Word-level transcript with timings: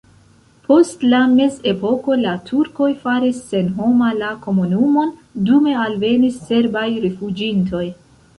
Post 0.67 1.03
la 1.09 1.17
mezepoko 1.33 2.15
la 2.21 2.31
turkoj 2.47 2.87
faris 3.03 3.43
senhoma 3.51 4.09
la 4.23 4.31
komunumon, 4.47 5.13
dume 5.51 5.77
alvenis 5.85 6.41
serbaj 6.49 6.89
rifuĝintoj. 7.07 7.85